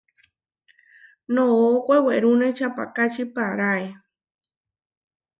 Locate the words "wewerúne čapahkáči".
1.87-3.23